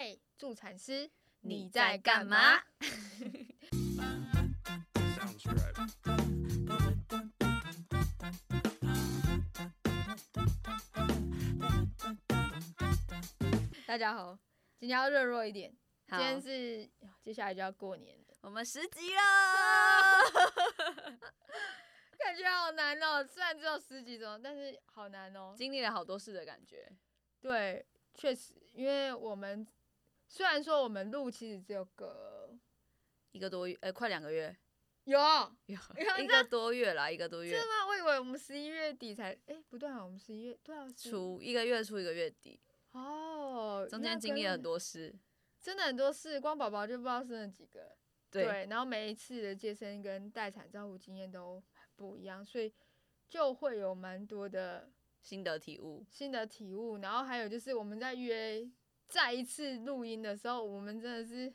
[0.00, 1.10] 嘿，助产师，
[1.40, 2.62] 你在干嘛？
[13.84, 14.38] 大家好，
[14.78, 15.68] 今天要热络一点。
[16.06, 16.88] 今好天是
[17.20, 19.20] 接下来就要过年了，我们十集了，
[22.16, 23.26] 感觉好难哦。
[23.26, 25.56] 虽然只有十几种，但是好难哦。
[25.58, 26.88] 经历了好多事的感觉。
[27.40, 27.84] 对，
[28.14, 29.66] 确实，因为我们
[30.28, 32.54] 虽然说我们录其实只有个
[33.32, 34.54] 一个多月，呃，快两个月，
[35.04, 35.18] 有
[35.66, 37.86] 有有一个多月啦，一个多月真的，吗？
[37.88, 42.60] 我以为我们十一月底才，哎、不对啊，我们十一月对啊，十初一个月初一个月底，
[42.92, 45.14] 哦，中那间经历了很，多事。
[45.60, 47.96] 真的很多事，光宝宝就不知道生了几个。
[48.30, 52.72] 对，然后每一次的接生跟待产照顾经验都很不一样，所以
[53.28, 56.06] 就会有蛮多的心得体悟。
[56.08, 56.98] 心得体悟。
[56.98, 58.70] 然后还有就是我们在约
[59.08, 61.52] 再一次录音的时候，我们真的是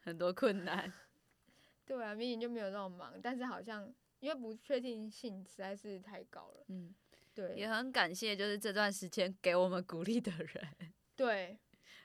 [0.00, 0.90] 很多困难，
[1.84, 6.64] 对啊，明明就没有那么忙，但是好像因为不确定性实在是太高了。
[6.68, 6.94] 嗯，
[7.34, 7.54] 对。
[7.54, 10.68] 也很感谢就是这段时间给我们鼓励的人，
[11.14, 11.58] 对。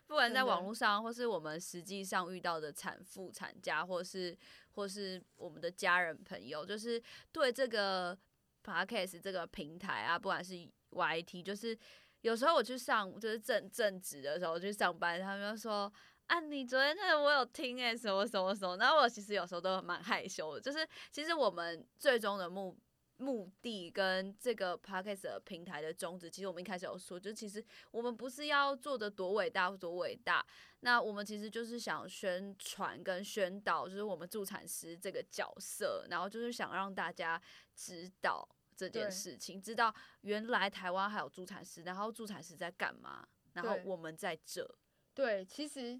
[0.06, 4.38] 不管在网络上，或是我们实际上遇到的产妇、产家，或是
[4.74, 8.16] 或是我们的家人朋友，就是对这个
[8.64, 10.54] podcast 这个平台啊，不管是
[10.92, 11.76] YT，就是
[12.24, 15.90] 有时候我去上就是正正职的时候去上班，他们就说。
[16.28, 22.80] 啊，你昨天那个我有听诶、什么什么什么，然后我其实有时候都蛮害羞的，就是其实我们最终的目
[23.18, 30.44] 目的跟这个 podcast 的平台的宗旨，其实我们一开始有说，就其实我们不是要做的多伟大或多伟大，
[30.80, 37.40] 那我们其实就是想宣传跟宣导，就是我们助产师这个角色，然后就是想让大家
[37.76, 38.48] 知道
[38.90, 44.68] 这件事情，知道原来台湾还有助产师，然后助产师在干嘛，然后我们在这，
[45.14, 46.00] 对，其实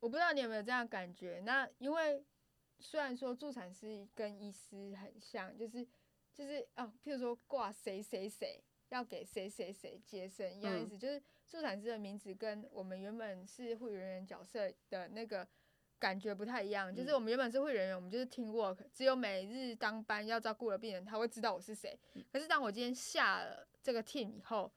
[0.00, 1.40] 我不知道你有没有这样感觉。
[1.44, 2.24] 那因为
[2.78, 5.86] 虽然说助产师跟医师很像，就是
[6.34, 10.88] 就是哦，譬如说挂谁谁谁要给谁谁谁接生一样的意嗯。
[10.88, 15.46] 思，就是助产师的名字跟我们原本是护理人员角色的那个
[15.98, 16.94] 感觉不太一样。
[16.94, 21.98] 就是嗯我们原本是护理人员，我们就是 team work，只有每日当班要照顾的病人，他会知道我是谁。
[22.32, 24.70] 可是当我今天下了这个 team 以后，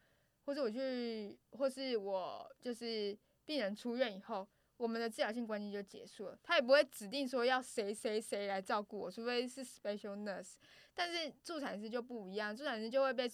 [0.45, 4.47] 或者我去，或是我就是病人出院以后，
[4.77, 6.39] 我们的治疗性关系就结束了。
[6.41, 10.55] 他也不会指定说要谁谁谁来照顾我，除非是 special nurse。
[10.93, 13.29] 但是助产师就不一样，助产师就会被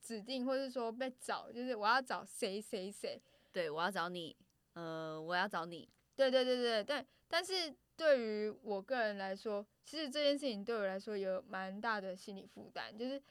[0.00, 3.20] 指定，或是说被找，就是我要找谁谁谁。
[3.52, 4.36] 对我要找你，
[4.74, 13.22] 呃，我要找你，对对对对，但但是对于我个人来说，其实这件事情对我来说有蛮大的心理负担，就是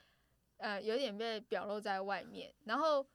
[0.56, 2.56] 呃有点被表露在外面。
[2.64, 3.06] 然后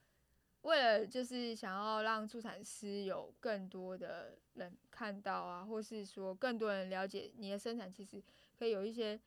[0.61, 8.23] 为了就是想要让助产师有更多的人看到啊，或是说更多人了解你的生产，其实
[8.59, 9.19] 可以有一些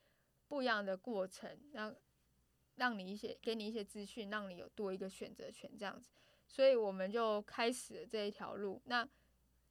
[0.46, 1.92] 不一样的过程，让
[2.76, 6.10] 让你一些给你一些资讯，让你有多一个选择权这样子。
[6.46, 8.80] 所以我们就开始了这一条路。
[8.84, 9.06] 那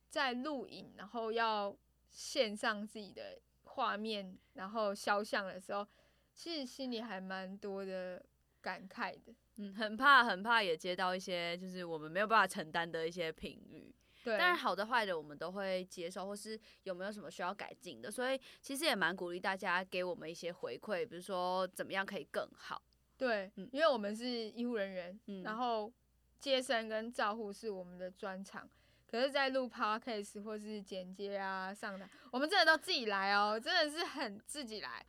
[0.09, 1.75] 在录影，然后要
[2.09, 5.85] 献上自己的画面，然后肖像的时候，
[6.33, 8.23] 其实心里还蛮多的
[8.61, 9.33] 感慨的。
[9.57, 13.93] 嗯，很怕很怕也接到一些就是我们没有办法承担的一些评语。
[14.23, 22.81] 对，但是，好的坏的我们都会接受，或是有没有什么需要改进的，所以其实也蛮鼓励大家给我们一些回馈，比如说怎么样可以更好。
[23.17, 25.91] 对，嗯因为我们是医护人员，嗯然后
[26.39, 28.69] 接生跟照护是我们的专长。
[29.09, 35.05] 可是，在录 podcast 或是剪接啊、上台，我们真的都自己来哦，真的是很自己来。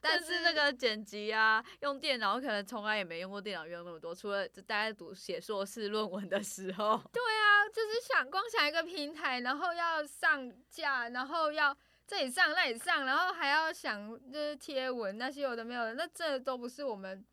[0.00, 17.24] 但是那个剪辑啊，用电脑可能从来也没用过电脑用那么多，除了就大家读写硕士论文的时候， 对啊，就是想光想一个平台，然后要上架，然后要这里上那里上，然后还要想就是贴文那些有的没有的，那这都不是我们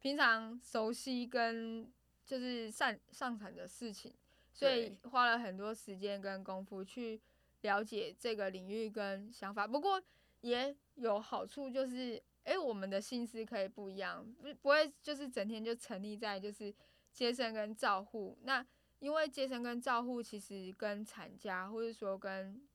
[0.00, 1.86] 平常熟悉跟
[2.24, 4.10] 就是上上产的事情，
[4.56, 7.20] 所以花了很多时间跟功夫去
[7.60, 9.66] 了解这个领域跟想法。
[9.66, 10.02] 不过
[10.40, 16.74] 也有好处，就是诶，我们的心思可以不一样，不不会就是整天就沉溺在就是
[17.12, 18.66] 接生跟照护那。
[18.98, 22.66] 因为接生跟照护其实跟产家或者说跟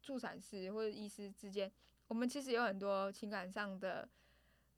[0.00, 1.70] 助产师或者医师之间，
[2.06, 4.08] 我们其实有很多情感上的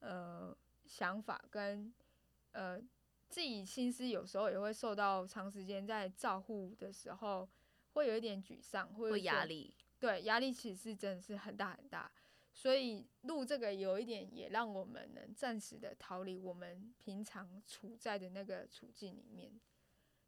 [0.01, 0.57] 呃
[0.87, 1.93] 想法跟
[2.53, 2.81] 呃
[3.33, 7.49] 自己心思，有时候也会受到长时间在照护的时候
[7.95, 9.75] 会有一点沮丧或者说会压力。
[9.99, 12.13] 对，压力其实是真的是很大很大，
[12.53, 19.59] 所以录这个有一点也让我们能暂时的逃离我们平常处在的那个处境里面，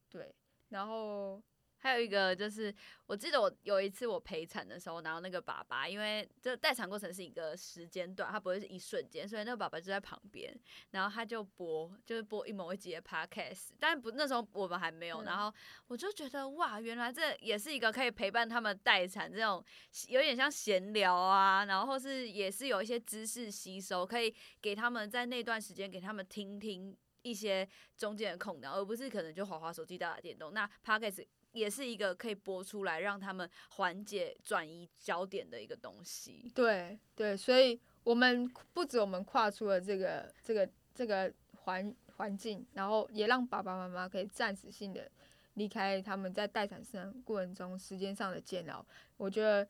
[0.09, 0.35] 对，
[0.71, 1.43] 然后
[1.85, 10.59] 还有一个就是，我记得我有一次我陪产的时候，然后那个爸爸，因为这待产过程是一个时间段，他不会是一瞬间，所以那个爸爸就在旁边，
[10.93, 15.55] 然后他就播，就是播一某一集的 podcast，但不那时候我们还没有，嗯然后
[15.89, 19.63] 我就觉得哇，原来这也是一个可以陪伴他们待产这种
[20.09, 30.55] 有点像闲聊啊，然后或是也是有一些知识吸收，可以给他们在那段时间给他们听听一些中间的空档，而不是可能就滑滑手机、打打电动。
[30.55, 36.53] 那 podcast 也是一个可以播出来让他们缓解、转移焦点的一个东西。
[36.55, 45.11] 对对，所以我们不止我们跨出了这个这个这个环环境，然后也让爸爸妈妈可以暂时性的
[45.55, 48.85] 离开他们在待产生过程中时间上的煎熬，
[49.17, 49.67] 我觉得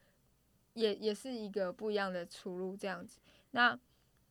[0.73, 3.21] 也也是一个不一样的出路这样子。
[3.53, 3.79] 那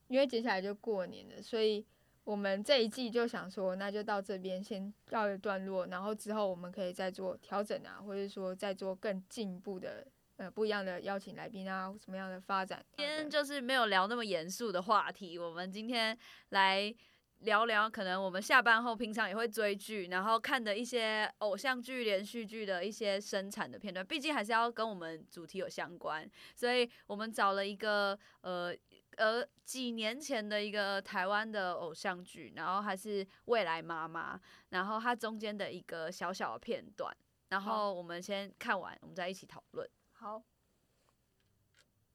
[0.08, 1.86] 因为接下来就过年了，所以
[2.26, 12.82] 我们这一季就想说，那就到这边先告一段落，然后之后我们可以再做调整啊，或者说再做更进一步的呃不一样的邀请来宾啊，什么样的发展。
[12.96, 16.18] 今天就是没有聊那么严肃的话题，我们今天
[16.50, 16.96] 来
[17.40, 26.26] 聊聊，可能我们下班后平常也会追剧，然后看的一些偶像剧、连续剧的一些生产的片段，毕竟还是要跟我们主题有相关，
[26.56, 28.74] 所以我们找了一个呃。
[29.18, 34.40] 呃，几年前的一个台湾的偶像剧，然后还是未来妈妈，
[34.70, 37.16] 然后它中间的一个小小的片段，
[37.50, 39.90] 然好后我们先看完，我们再一起讨论。
[40.14, 40.42] 好，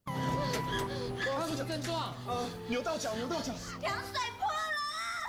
[0.05, 0.11] 他
[1.47, 2.13] 什么症状？
[2.27, 3.53] 呃，扭到脚，扭到脚。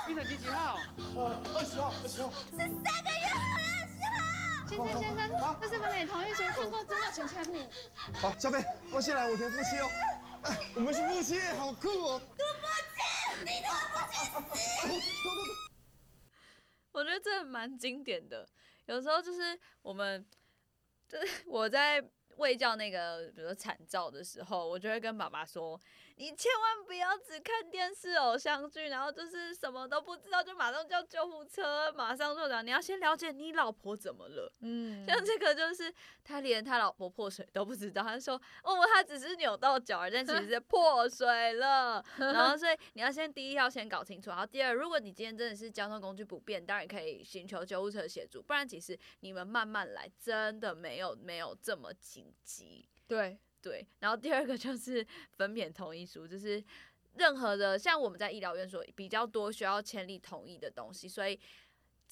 [0.06, 0.78] 病人第几号？
[1.14, 2.30] 呃，二十号，二十号。
[2.50, 3.38] 是三个月二
[3.86, 4.18] 十号
[4.66, 5.30] 先生先生，
[5.60, 7.68] 这是不是你同意书看过资料请签名？
[8.14, 9.88] 好，小贝， 我先来，我填夫妻哦。
[10.74, 12.20] 我们是夫妻，好酷哦。
[16.92, 18.48] 我觉得这蛮经典的。
[18.86, 20.26] 有时候就是我们，
[21.08, 22.02] 就是我在
[22.36, 25.80] 喂教那个，比如说惨照的时候，我就会跟爸爸说
[26.20, 35.90] ：“你千万不要只看电视偶像剧，然后就是什么都不知道，就马上叫救护车，马上就讲，你要先了解你老婆怎么了。”嗯，像这个就是
[36.22, 42.04] 他连他老婆破水都不知道，他说哦，他只是扭到脚但其实是破水了。
[42.18, 52.86] 然后所以你要先第一要先搞清楚，然后第二，如果你今天真的是交通工具不便，当然可以寻求救护车协助，不然其实你们慢慢来，真的没有没有这么紧急。
[53.08, 56.62] 对，对，然后第二个就是 分娩同意书，就是
[57.14, 61.38] 任何的像我们在医疗院所比较多需要签立同意的东西，所以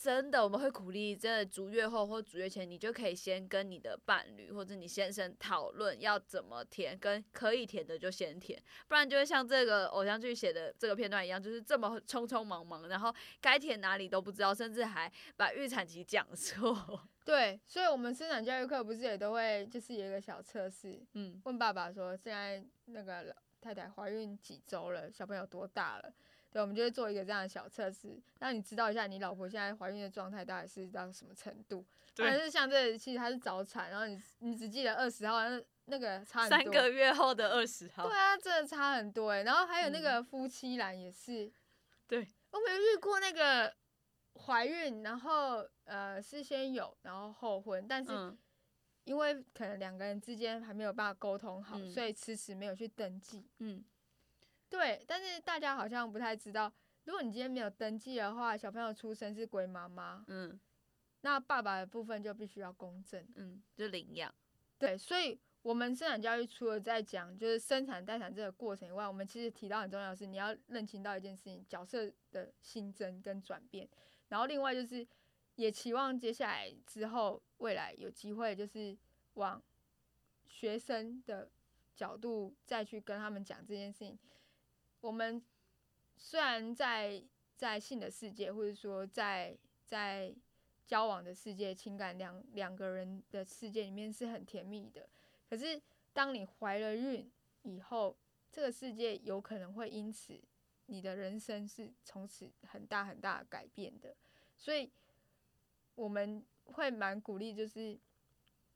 [0.01, 17.01] 真的我们会鼓励，真的足月后或足月前，你就可以先跟你的伴侣或者你先生讨论要怎么填，跟可以填的就先填，不然就会像这个偶像剧写的这个片段一样，就是这么匆匆忙忙，然后该填哪里都不知道，甚至还把预产期讲错。
[17.27, 26.15] 对，所以我们生产教育课不是也都会就是有一个小测试，嗯，问爸爸说现在那个太太怀孕几周了，小朋友多大了？
[26.51, 31.85] 对，我们就会做一个这样的小测试，让你知道一下你老婆现在怀孕的状态到底是到什么程度。
[32.17, 36.59] 但是像这其实她是早产，然后你你只记得二十号，那那个差很多。
[36.59, 39.43] 三个月后的二十号对，啊，真的差很多哎。
[39.45, 41.53] 然后还有那嗯个夫妻栏也是，
[42.09, 43.73] 对我没有遇过那个
[44.35, 48.37] 怀孕，然后呃是先有，然后后婚，但是嗯
[49.05, 53.47] 因为可能两个人之间还没有办法沟通好，嗯所以迟迟没有去登记。
[53.59, 53.85] 嗯，
[54.71, 56.73] 对，但是大家好像不太知道，
[57.05, 60.59] 如果你今天没有登记的话，小朋友出生是归妈妈，嗯
[61.23, 63.27] 那爸爸的部分就必须要公证。
[63.35, 64.33] 嗯，就领养。
[64.79, 73.89] 对，所以我们生产教育除了在讲就是生产待产这个过程以外，我们其实提到很重要的是你要认清到一件事情，角色的新增跟转变。
[74.29, 75.05] 然后另外就是
[75.57, 78.97] 也期望接下来之后未来有机会就是
[79.35, 79.61] 往
[80.47, 81.51] 学生的
[81.97, 84.17] 角度再去跟他们讲这件事情。
[85.01, 85.43] 我们
[86.17, 87.23] 虽然在
[87.57, 90.35] 在性的世界，或者说在在
[90.87, 95.09] 交往的世界、情感两两个人的世界里面是很甜蜜的，
[95.49, 95.81] 可是
[96.13, 97.31] 当你怀了孕
[97.63, 98.17] 以后，
[98.51, 100.41] 这个世界有可能会因此
[100.87, 104.17] 你的人生是从此很大很大改变的，
[104.57, 104.91] 所以
[105.95, 107.99] 我们会蛮鼓励，就是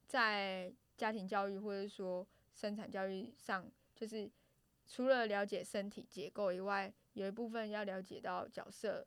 [0.07, 4.31] 在家庭教育或者说生产教育上，就是
[4.87, 9.07] 除了了解身体结构以外，有一部分要了解到角色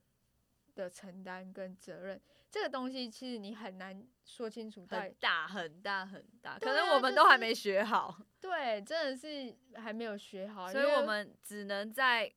[0.73, 2.21] 的承担跟责任。
[2.49, 12.31] 这个东西其实你很难说清楚很大很大很大，对可能我们都还没学好， 对，真的是还没有学好，所以我们只能在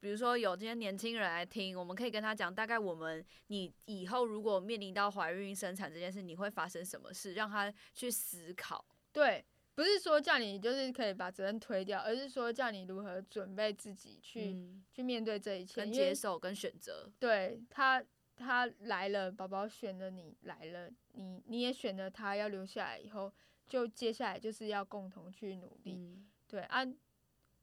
[0.00, 8.82] 比如说有这些年轻人来听，我们可以跟他讲，大概我们你以后如果面临到怀孕生产这件事，你会发生什么事，让他去思考。
[9.12, 9.44] 对，
[9.78, 15.76] 不是说叫你就是可以把责任推掉，而是说叫你如何准备自己去、嗯，去面对这一切。
[15.76, 17.08] 跟接受跟选择。
[17.20, 18.04] 对他，
[18.34, 23.32] 他来了，宝宝选了你来了，你你也选了他要留下来以后，
[23.68, 25.92] 就接下来就是要共同去努力。
[25.94, 26.84] 嗯，对啊，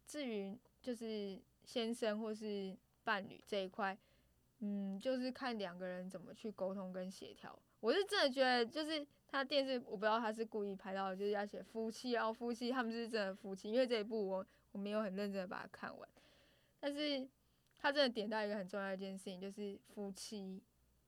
[0.07, 3.97] 至于就是先生或是伴侣这一块，
[4.59, 7.59] 嗯，就是看两个人怎么去沟通跟协调。
[7.81, 13.69] 我是真的觉得，就是他电视，我不知道他是故意拍到的，就是要写夫妻哦，夫妻，他们是真的夫妻。
[13.69, 16.09] 因为这一部我我没有很认真的把它看完，
[16.79, 17.27] 但是
[17.77, 20.63] 他真的点到一个很重要的一件事情，就是夫妻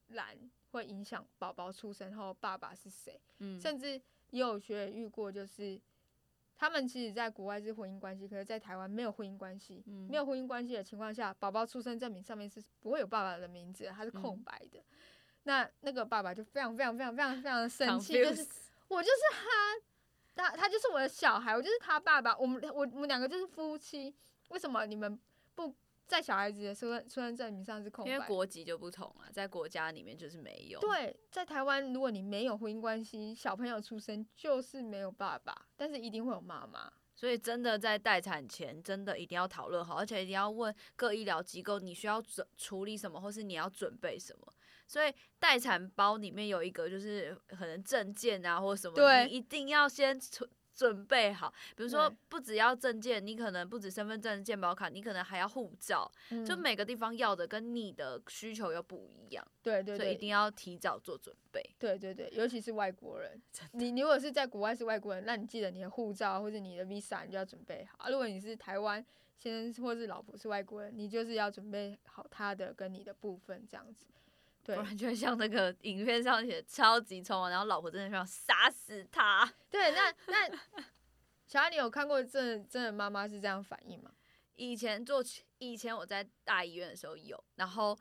[0.10, 0.38] 栏
[0.72, 3.18] 会影响宝宝出生后爸爸是谁。
[3.40, 3.94] 嗯，甚至
[4.32, 5.80] 也有学员遇过，就是
[6.58, 9.82] 他们其实在国外是婚姻关系，可是在台湾没有婚姻关系。
[9.86, 14.84] 嗯没有婚姻关系的情况下，宝宝出生证明上面是不会有爸爸的名字的，它是空嗯白的。
[15.48, 18.46] 那那个爸爸就非常非常非常非常非常的生气，就是
[18.90, 19.22] 我就是
[20.36, 24.14] 他，他他就是我的小孩，我就是他爸爸，我们我我们两个就是夫妻，
[24.50, 25.18] 为什么你们
[25.56, 25.74] 不
[26.06, 28.20] 在小孩子的出生出生证明上是空白因？
[28.20, 36.92] 为国籍就不同啊，在国家里面就是没有。，对，在台湾，如果你没有婚姻关系，小朋友出生就是没有爸爸，但是一定会有妈妈。
[37.16, 44.54] 所以真的在待产前，真的一定要讨论好，而且一定要问各医疗机构你需要准处理什么，或是你要准备什么。
[44.88, 51.52] 所以待产包里面有一个就是可能证件啊，或什么，对你一定要先准准备好。
[51.76, 56.10] 比如说，不只要证件，你可能不止身份证、健保卡，你可能还要护照，
[56.46, 61.62] 就嗯每个地方要的跟你的需求又不一样，对对对，所以一定要提早做准备。
[61.80, 63.42] 对对对，尤其是外国人，
[63.72, 67.98] 你你如果是在国外是外国人，那你记得你的护照或者你的 visa 你就要准备好。
[68.06, 69.04] 啊如果你是台湾
[69.36, 74.06] 先生或是老婆是外国人，你就是要准备好他的跟你的部分这样子。
[74.68, 79.50] 对不然就会像那个影片上写超级匆忙，然后老婆真的想杀死他。
[79.72, 80.50] 对，那那
[81.48, 84.12] 小安，你有看过真的真的妈妈是这样反应吗？
[84.56, 85.24] 以前做
[85.60, 87.98] 以前我在大医院的时候有，然后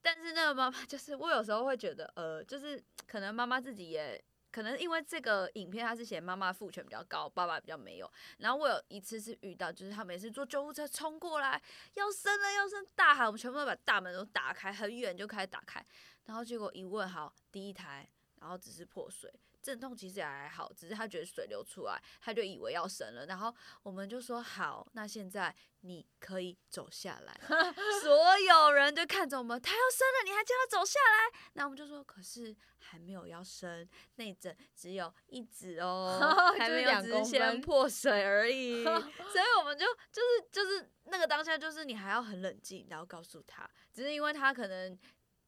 [0.00, 8.10] 但是那个妈妈就是我有时候会觉得，呃，就是可能妈妈自己也可能因为这个影片他是写妈妈父权比较高，爸爸比较没有。
[8.38, 11.60] 然后我有一次是遇到，就是他每次坐救护车冲过来
[11.94, 15.84] 要生了要生，大喊，我们全部都把大门都打开，很远就开始打开，
[16.24, 18.08] 然后结果一问，好，第一胎，
[18.40, 19.32] 然后只是破水。
[19.62, 23.26] 阵痛其实也还好，只是他觉得水流出来，他就以为要生了。
[23.26, 27.40] 然后我们就说好，那现在你可以走下来。
[28.02, 31.40] 所有人就看着我们，他要生了，你还叫他走下来？
[31.54, 36.18] 那我们就说，可是还没有要生，内诊只有一指哦，
[36.56, 38.82] 还就两公分先破水而已。
[38.84, 44.98] 所以我们就就是就是那个当下，就是你还要很冷静，然后告诉他，只是因为他可能。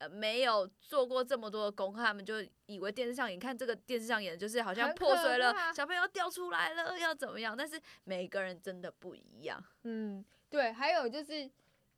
[0.03, 7.57] 呃，没有做过这么多的功课，他们就以为电视上演，看这个电视上演的就是好像破碎了，小朋友掉出来了，要怎么样？
[7.57, 9.63] 但是每个人真的不一样。
[9.85, 11.49] 嗯，对，还有就是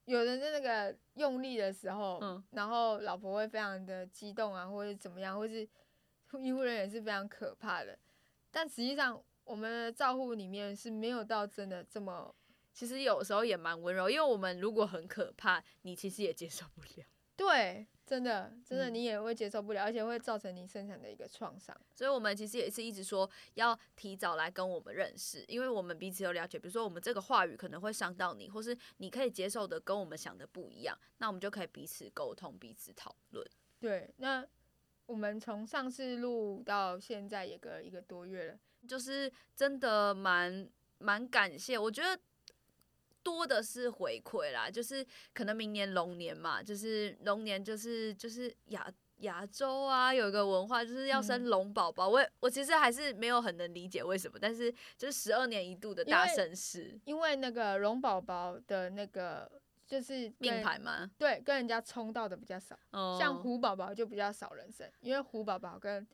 [0.04, 5.66] 有人在那个用力的时候，嗯然后老婆会非常的激动啊，或者怎么样，或是
[6.38, 7.99] 医护人员是非常可怕的。
[8.50, 12.34] 但实际上，我们的照护里面是没有到真的这么
[12.75, 17.06] 其实有时候也蛮温柔，因为我们如果很可怕，你其实也接受不了。
[17.37, 21.75] 对，真的真的嗯你也会接受不了，而且会造成你生产的一个创伤。
[21.94, 26.58] 所以我们其实也是一直说要提早来跟我们认识，因为我们彼此有了解。
[26.58, 33.46] 比如说我们这个话语可能会伤到你，或是你可以接受的跟我们想的不一样，那我们就可以彼此沟通、彼此讨论。
[33.80, 34.46] 对，那
[35.06, 38.58] 我们从上次录到现在也隔了一个多月了。
[38.87, 40.68] 就是真的蛮
[40.99, 42.20] 蛮感谢，我觉得
[43.25, 48.87] 多的是回馈啦，就是可能明年龙年嘛，就是龙年就是就是亚
[49.19, 51.49] 亚洲啊有一个文化就是要生嗯。
[51.49, 59.50] 龙宝宝，我也我其实还是没有很能理解为什么，但是就是十二年一度的大盛事因为那个龙宝宝的那个
[59.87, 62.78] 就是命跟盘嘛，对，跟人家冲到的比较少。
[62.90, 63.16] 哦。
[63.19, 66.07] 像虎宝宝就比较少人生，因为虎宝宝跟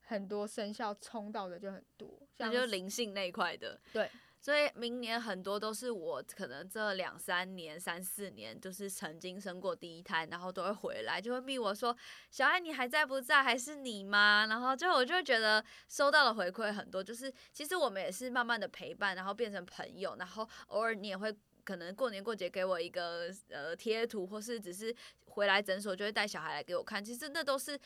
[0.00, 2.08] 很多生肖冲到的就很多，
[2.38, 11.96] 那就是像是灵性那一块的，对，所以明年很多都是我可能这两三年、三四年，就是曾经生过第一胎，然后都会回来，就会逼我说
[12.30, 13.42] ：“小爱，你还在不在？
[13.42, 21.34] 还是你吗？”然后就我就会觉得收到的回馈很多，就是其实我们也是慢慢的陪伴，然后变成朋友，然后偶尔你也会。
[21.64, 24.94] 可能过年过节给我一个呃贴图，或是只是
[25.26, 27.78] 回来诊所就会带小孩来给我看，其实那都是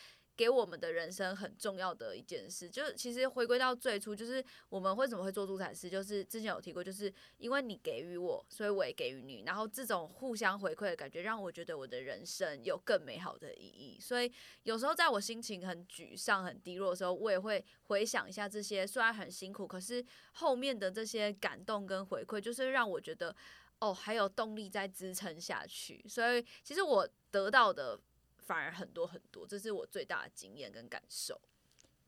[0.42, 2.68] 给我们的人生很重要的一件事。
[2.68, 14.00] 就是其实回归到最初，就是我们为什么会做助产师，就是之前有提过，就是因为你给予我，所以我也给予你，然后这种互相回馈的感觉，让我觉得我的人生有更美好的意义。
[14.00, 14.32] 所以
[14.64, 23.36] 有时候在我心情很沮丧、很低落的时候，我也会回想一下这些，虽然很辛苦，可是后面的这些感动跟回馈，就是让我觉得。
[23.82, 27.98] 哦，还有动力在支撑下去，所以其实我得到的
[28.42, 31.40] 反而很多很多，这是我最大的经验跟感受。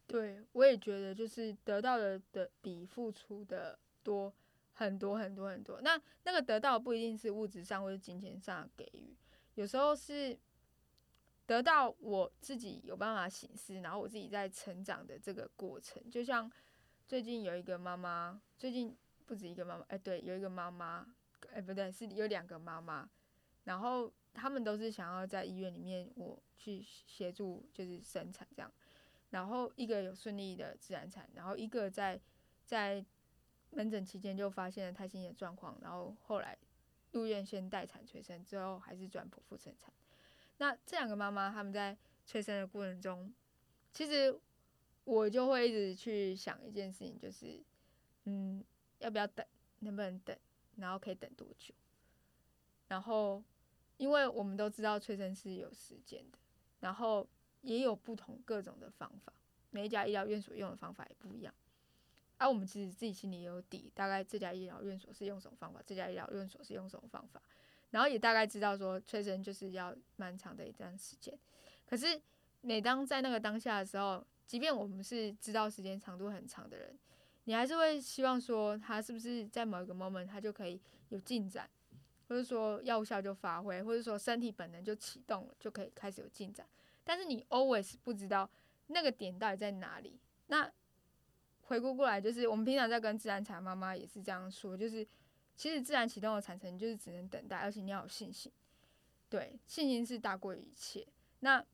[0.07, 4.33] 对，我也觉得就是得到的的比付出的多
[4.73, 5.81] 很多很多很多。
[5.81, 9.17] 那那个得到不一定是物质上或者金钱上的给予，
[9.55, 10.39] 有时候是
[11.47, 16.03] 得到我自己有办法醒思，然后我自己在成长的这个过程。
[16.11, 16.51] 就像
[17.07, 21.07] 最近有一个妈妈，最近不止一个妈妈，哎，对，有一个妈妈。
[21.53, 23.07] 哎，不对，是有两个妈妈，
[23.65, 28.71] 然后他们都是想要在医院里面我去协助，就是生产这样。
[29.31, 32.21] 然后一个有顺利的自然产，然后一个在
[32.65, 33.05] 在
[33.71, 36.57] 门诊期间就发现了胎心的状况，然后后来
[37.13, 39.93] 入院先待产催生，之后还是转剖腹生产。
[40.59, 43.33] 那这两个妈妈他们在催生的过程中，
[43.93, 44.39] 其实
[45.05, 47.61] 我就会一直去想一件事情，就是
[48.25, 48.65] 嗯，
[48.99, 49.45] 要不要等，
[49.81, 50.37] 能不能等？
[50.77, 51.75] 然后可以等多久？
[52.89, 53.43] 然后，
[54.05, 56.37] 因为我们都知道催生是有时间的，
[56.81, 57.27] 然后
[57.63, 59.33] 也有不同各种的方法，
[59.71, 61.55] 每一家医疗院所用的方法也不一样。
[62.37, 67.41] 而我们其实自己心里也有底，大概这家医疗院所是用什么方法，这家医疗院所是用什么方法，
[67.93, 71.35] 然后也大概知道说催生就是要蛮长的一段时间。
[71.87, 72.21] 可是
[72.61, 76.95] 每当在那个当下的时候，即便我们是知道时间长度很长的人。
[77.45, 81.69] 你还是会希望说，他是不是在某一个 moment 他就可以有进展，
[82.29, 86.67] 或者说药效就发挥，或者说身体本能就启动了，就可以开始有进展。
[87.05, 88.49] 但是你 always 不知道
[88.87, 90.19] 那个点到底在哪里。
[90.47, 90.71] 那
[91.63, 95.07] 回顾过来，就是我们平常在跟自然产妈妈也是这样说，就是
[95.57, 98.51] 其实自然启动的产程就是只能等待，而且你要有信心。
[99.29, 101.07] 对，信心是大过于一切。
[101.41, 101.65] 那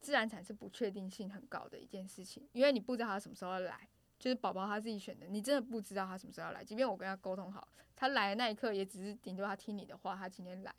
[0.00, 3.88] 自然产是不确定性很高的一件事情，因为你不知道它什么时候来。
[4.18, 6.64] 就是宝宝他自己选的，你真的不知道他什么时候要来。
[6.64, 10.74] 即便我跟他沟通好，他来的那一刻也只是顶多他听你的话，他今天来。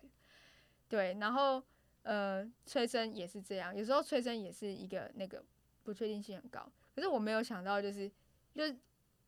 [0.88, 1.64] 对，然后
[2.04, 5.44] 呃，催生也是这样，有时候催生也是一个那个
[5.84, 6.70] 不确定性很高。
[6.96, 8.12] 可是我没有想到，就是
[8.54, 8.76] 就是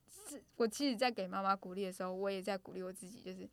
[0.09, 3.47] 是我其实，在给妈妈鼓励的时候，我也在鼓励我自己，就是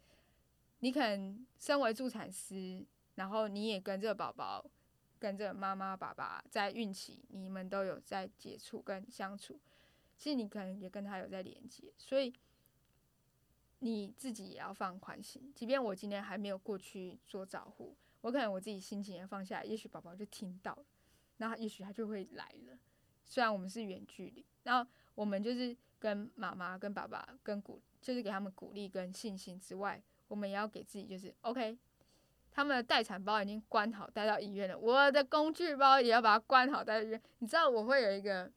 [0.81, 4.64] 你可能身为助产师，然后你也跟这个宝宝、
[5.18, 9.61] 跟这个妈妈、爸爸在孕期，你们都有在接触跟相处。
[10.18, 12.35] 其实你可能也跟他有在连接，所以
[13.78, 15.52] 你自己也要放宽心。
[15.54, 20.85] 即便我今天还没有过去做照护，我可能我自己心情也放下来，也许宝宝就听到了，
[21.37, 22.76] 那也许他就会来了。
[23.24, 31.78] 虽然我们是远距离，然后我们就是跟妈妈、跟爸爸、跟鼓，就是给他们鼓励跟信心之外，我们也要给自己就是 OK。
[32.50, 37.22] 他们的待产包已经关好，带到医院了，我的工具包也要把它关好，带到医院。
[37.38, 38.50] 你知道我会有一个。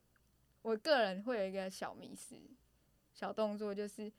[0.61, 2.35] 我个人会有一个小迷思、
[3.13, 4.11] 小动作，就是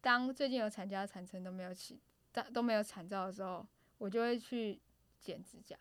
[0.00, 2.00] 当最近有产假、产程都没有起、
[2.32, 3.66] 都都没有产照的时候，
[3.98, 4.80] 我就会去
[5.20, 5.76] 剪指甲。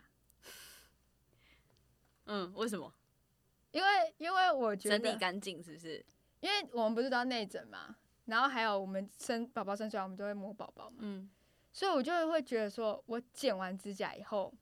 [2.26, 2.94] 嗯，为什么？
[3.72, 6.06] 因为因为我觉得整理干净是不是？
[6.40, 10.98] 因为我们不是都要内诊嘛，然后还有我们生宝宝生出来，我们都会摸宝宝嘛。
[11.00, 11.30] 嗯。
[11.72, 14.54] 所以我就会觉得说，我剪完指甲以后，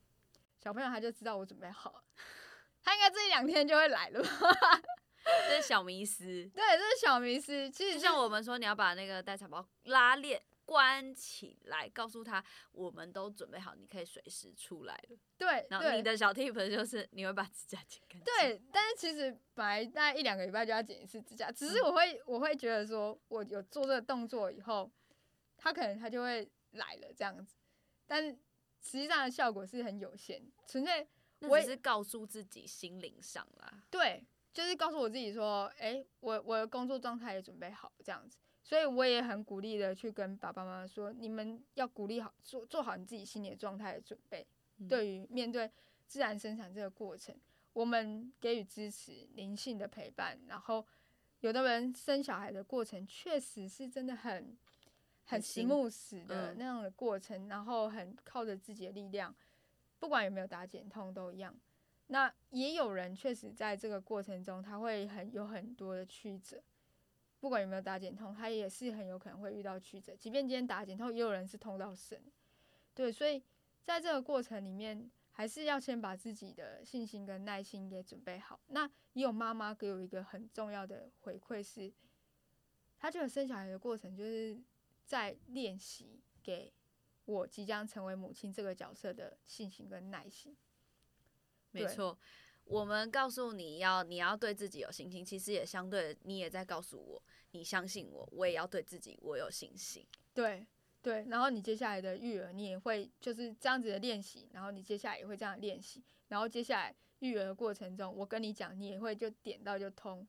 [0.58, 2.04] 小朋友他就知道我准备好了，
[2.82, 4.20] 他应该这一两天就会来了。
[5.48, 7.70] 这是小迷思，对，这是小迷思。
[7.70, 15.16] 其实像我们说，你要把那个待产包拉链关起来，告诉他我们都准备好，你可以随时出来了。
[15.36, 18.24] 对，然后你的小 tip 就是你会把指甲剪干净。
[18.24, 24.90] 对，但是其实本来大概一两个礼拜就要剪一次指甲，只是我会我会觉得说，我有做这个动作以后，
[25.56, 27.56] 他可能他就会来了这样子，
[28.06, 28.32] 但是
[28.82, 31.06] 实际上的效果是很有限，纯粹
[31.40, 33.82] 我只是告诉自己心灵上啦。
[33.90, 34.24] 对。
[34.54, 44.46] 就是告诉我自己说，哎，我我的工作状态也准备好这样子，所以我也很鼓励的去跟爸爸妈妈说，你们要鼓励好做做好你自己心理的状态的准备，
[44.88, 45.68] 对于面对
[46.06, 47.34] 自然生产这个过程，
[47.72, 50.38] 我们给予支持、灵性的陪伴。
[50.46, 50.86] 然后，
[51.40, 54.56] 有的人生小孩的过程确实是真的很
[55.24, 59.34] 很死木死的那样的过程，然后很靠着自己的力量，
[59.98, 61.52] 不管有没有打减痛都一样。
[62.08, 66.62] 那也有人确实在这个过程中，他会很有很多的曲折，
[67.40, 70.14] 不管有没有打减痛，他也是很有可能会遇到曲折。
[70.14, 72.20] 即便今天打减痛，也有人是痛到神。
[72.94, 73.42] 对，所以
[73.82, 78.60] 在这个过程里面，还是要先把自己的信心跟耐心给准备好。
[78.68, 81.92] 那也有妈妈给我一个很重要的回馈是，
[82.98, 84.56] 她觉得生小孩的过程就是
[85.04, 86.72] 在练习给
[87.24, 90.54] 我即将成为母亲这个角色的信心跟耐心。
[91.74, 92.18] 对没错。
[92.64, 100.06] 我们告诉你要你要对自己有信心，其实也相对的你也在告诉我，你相信我，我也要对自己我有信心。
[100.32, 100.66] 对
[101.02, 110.26] 对，然后你接下来的育儿，你也会就是这样子的练习，然后你接下来也会这样练习，然后接下来育儿的过程中，我跟你讲，你也会就点到就通。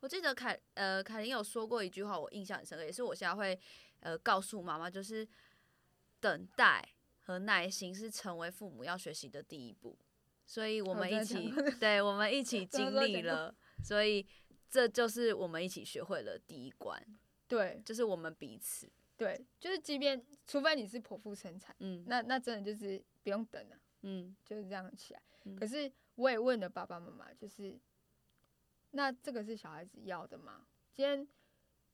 [0.00, 3.58] 我记得凯呃凯琳有说过一句话，我印象很深刻，也是我现在会
[4.00, 5.26] 呃告诉妈妈，就是
[6.20, 6.86] 等待
[7.20, 9.98] 和耐心是成为父母要学习的第一步。
[10.48, 14.26] 所以我们一起，对我们一起经历了，所以
[14.70, 16.98] 这就是我们一起学会了第一关，
[17.46, 25.20] 对就是我们彼此，对，就是即便除非你是剖腹生产，嗯那那真的就是不用等了，嗯就是这样起来。
[25.44, 27.78] 嗯可是我也问了爸爸妈妈，就是
[28.92, 30.66] 那这个是小孩子要的吗？
[30.94, 31.28] 今天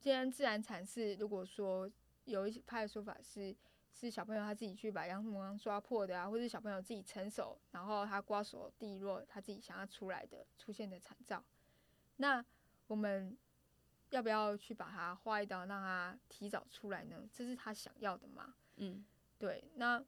[0.01, 1.91] 今天自然产是如果说
[2.27, 3.57] 有一派的说法是。
[3.95, 11.43] 是小朋友他自己去把羊膜囊刷破的啊，或是小朋友自己成熟，然后他瓜手地落，他自己想要出来的出现的惨照。
[12.17, 12.45] 那
[12.89, 13.37] 我们
[14.11, 17.17] 要不要去把它划一刀，让他提早出来呢？
[17.33, 18.55] 这是他想要的吗？
[18.77, 19.05] 嗯，
[19.39, 20.05] 对，那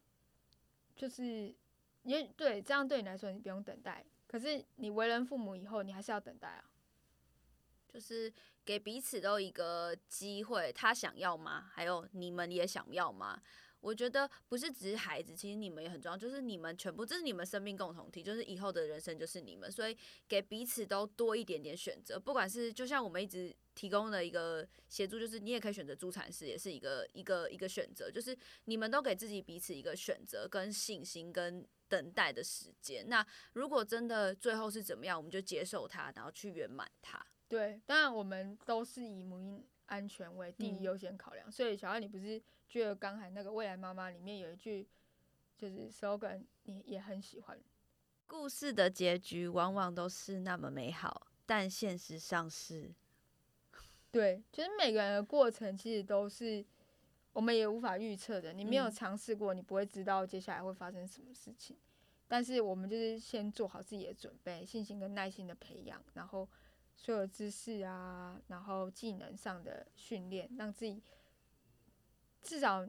[0.96, 1.54] 就是
[2.02, 6.64] 也对，这样对你来说你不用等待，可是你为人父母以后，你还是要等待啊。
[7.88, 8.30] 就是
[8.62, 11.70] 给彼此都一个机会，他想要吗？
[11.72, 13.40] 还有你们也想要吗？
[13.86, 19.96] 我觉得不是只是孩子，其实你们也很重要，就是你们全部，这是你们生命共同体，就是以后的人生就是你们，所以
[20.26, 33.08] 给彼此都多一点点选择，不管是就像我们一直提供的一个协助，就是你也可以选择助产士，也是一个一个一个选择，就是你们都给自己彼此一个选择跟信心跟等待的时间。
[33.08, 37.24] 那如果真的最后是怎么样，我们就接受它，然后去圆满它。
[37.46, 44.86] 对，当然我们都是以母婴安全为第一嗯优先考量，所以小爱，你不是觉得刚才那个未来妈妈里面有一句
[45.56, 47.58] 就是 slogan，你也很喜欢？
[48.26, 52.92] 故事的结局往往都是那么美好，但现实上是，
[54.10, 56.64] 对，就是每个人的过程其实都是
[57.32, 58.52] 我们也无法预测的。
[58.52, 61.76] 你没有嗯尝试过，你不会知道接下来会发生什么事情。
[62.26, 66.48] 但是我们就是先做好自己的准备，信心跟耐心的培养，然后
[66.96, 71.00] 所有知识啊，然后技能上的训练，让自己
[72.46, 72.88] 至少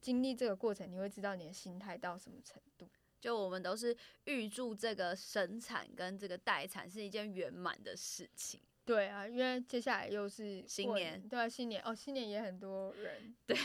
[0.00, 2.88] 经历这个过程，你会知道你的心态到什么程度。
[3.20, 8.60] 就我们都是预祝这个生产跟这个待产是一件圆满的事情。
[8.84, 13.56] 对啊，因为接下来又是新年对啊，新年哦，新年也很多人对，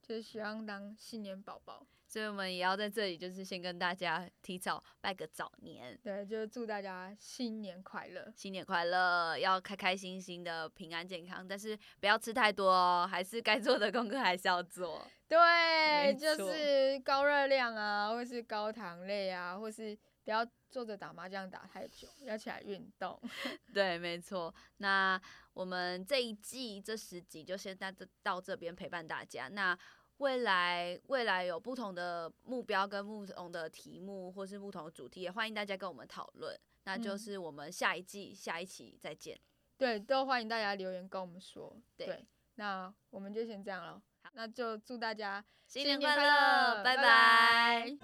[0.00, 1.84] 就是希望当新年宝宝。
[2.08, 8.32] 所以我们也要在这里，就是先跟大家提早拜个早年，对，就是祝大家新年快乐。
[8.34, 15.06] 新年快乐，要开开心心的，平安健康，但是不要吃太多哦，还是该做的功课还是要做。
[15.28, 19.94] 对，就是高热量啊，或是高糖类啊，或是
[20.24, 23.20] 不要坐着打麻将打太久，要起来运动。
[23.74, 24.54] 对，没错。
[24.78, 25.20] 那
[25.52, 29.48] 我们这一季这十集就先到这到这边陪伴大家。
[29.48, 29.78] 那
[30.18, 35.20] 未来，未来有不同的目标跟不同的题目，或是不同的主题。
[35.22, 39.38] 也欢迎大家跟我们讨论，那就是我们下一季、下一期再见。
[39.76, 41.76] 对，都欢迎大家留言跟我们说。
[41.96, 42.26] 对，
[42.56, 44.02] 那我们就先这样了。
[44.22, 47.96] 好，那就祝大家新年快乐，拜拜。